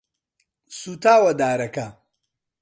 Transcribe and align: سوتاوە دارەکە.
سوتاوە 0.79 1.31
دارەکە. 1.41 1.87